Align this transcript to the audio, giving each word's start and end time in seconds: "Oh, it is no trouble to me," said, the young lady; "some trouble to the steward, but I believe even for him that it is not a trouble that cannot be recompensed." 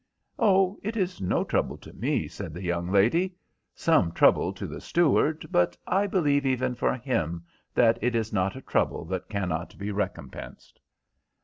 "Oh, 0.39 0.79
it 0.81 0.97
is 0.97 1.21
no 1.21 1.43
trouble 1.43 1.77
to 1.77 1.93
me," 1.93 2.27
said, 2.27 2.55
the 2.55 2.63
young 2.63 2.89
lady; 2.89 3.35
"some 3.75 4.11
trouble 4.13 4.51
to 4.51 4.65
the 4.65 4.81
steward, 4.81 5.45
but 5.51 5.77
I 5.85 6.07
believe 6.07 6.43
even 6.43 6.73
for 6.73 6.95
him 6.95 7.43
that 7.75 7.99
it 8.01 8.15
is 8.15 8.33
not 8.33 8.55
a 8.55 8.61
trouble 8.61 9.05
that 9.05 9.29
cannot 9.29 9.77
be 9.77 9.91
recompensed." 9.91 10.79